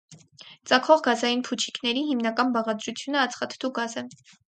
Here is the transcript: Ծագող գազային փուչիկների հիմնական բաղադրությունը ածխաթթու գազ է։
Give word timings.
Ծագող 0.71 1.03
գազային 1.09 1.45
փուչիկների 1.49 2.03
հիմնական 2.09 2.57
բաղադրությունը 2.59 3.25
ածխաթթու 3.29 3.77
գազ 3.81 4.01
է։ 4.05 4.09